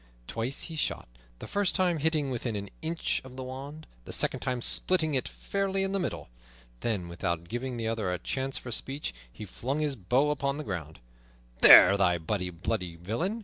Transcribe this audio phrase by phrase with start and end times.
[0.25, 1.07] Twice he shot,
[1.37, 5.27] the first time hitting within an inch of the wand, the second time splitting it
[5.27, 6.27] fairly in the middle.
[6.79, 10.63] Then, without giving the other a chance for speech, he flung his bow upon the
[10.63, 11.01] ground.
[11.61, 12.49] "There, thou bloody
[12.95, 13.39] villain!"